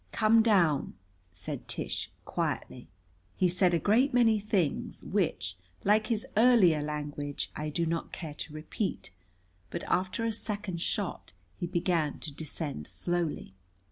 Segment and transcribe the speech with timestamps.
[0.11, 0.95] "Come down,"
[1.31, 2.87] said Tish quietly.
[3.37, 8.33] He said a great many things which, like his earlier language, I do not care
[8.33, 9.11] to repeat.
[9.69, 13.53] But after a second shot he began to descend slowly.